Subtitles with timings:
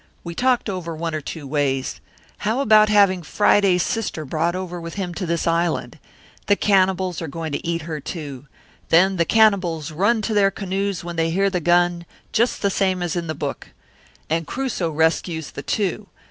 [0.23, 2.01] We talked over one or two ways.
[2.39, 5.99] How about having Friday's sister brought over with him to this island?
[6.47, 8.47] The cannibals are going to eat her, too.
[8.89, 13.03] Then the cannibals run to their canoes when they hear the gun, just the same
[13.03, 13.67] as in the book.
[14.27, 16.07] And Crusoe rescues the two.